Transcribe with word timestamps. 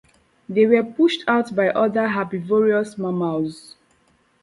They 0.49 0.65
were 0.65 0.81
pushed 0.83 1.23
out 1.27 1.55
by 1.55 1.69
other 1.69 2.09
herbivorous 2.09 2.97
mammals. 2.97 3.75